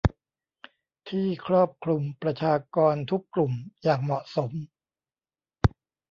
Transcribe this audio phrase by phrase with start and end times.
[1.09, 3.53] ที่ครอบคลุมประชากรทุกกลุ่ม
[3.83, 4.51] อย่างเหมาะสม